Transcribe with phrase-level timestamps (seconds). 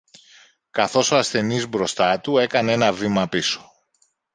[0.71, 3.71] καθώς ο ασθενής μπροστά του έκανε ένα βήμα πίσω